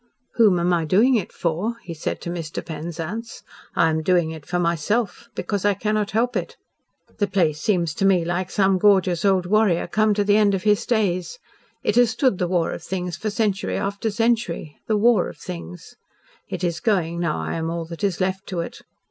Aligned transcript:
"Whom 0.33 0.59
am 0.59 0.73
I 0.73 0.85
doing 0.85 1.13
it 1.13 1.31
for?" 1.31 1.75
he 1.83 1.93
said 1.93 2.21
to 2.21 2.31
Mr. 2.31 2.65
Penzance. 2.65 3.43
"I 3.75 3.87
am 3.91 4.01
doing 4.01 4.31
it 4.31 4.47
for 4.47 4.57
myself 4.57 5.29
because 5.35 5.63
I 5.63 5.75
cannot 5.75 6.09
help 6.09 6.35
it. 6.35 6.57
The 7.19 7.27
place 7.27 7.61
seems 7.61 7.93
to 7.93 8.05
me 8.05 8.25
like 8.25 8.49
some 8.49 8.79
gorgeous 8.79 9.23
old 9.23 9.45
warrior 9.45 9.85
come 9.85 10.15
to 10.15 10.23
the 10.23 10.37
end 10.37 10.55
of 10.55 10.63
his 10.63 10.87
days. 10.87 11.37
It 11.83 11.97
has 11.97 12.09
stood 12.09 12.39
the 12.39 12.47
war 12.47 12.71
of 12.71 12.81
things 12.81 13.15
for 13.15 13.29
century 13.29 13.77
after 13.77 14.09
century 14.09 14.79
the 14.87 14.97
war 14.97 15.29
of 15.29 15.37
things. 15.37 15.95
It 16.49 16.63
is 16.63 16.79
going 16.79 17.19
now 17.19 17.39
I 17.39 17.53
am 17.53 17.69
all 17.69 17.85
that 17.85 18.03
is 18.03 18.19
left 18.19 18.47
to 18.47 18.61
it. 18.61 18.81